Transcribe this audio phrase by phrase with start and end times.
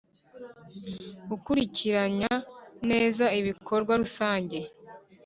[1.29, 2.33] gukurikiranya
[2.89, 4.59] neza ibikorwa rusange